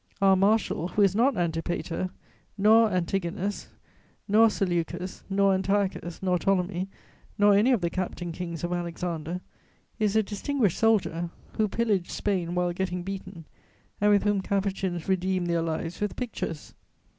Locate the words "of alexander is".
8.63-10.15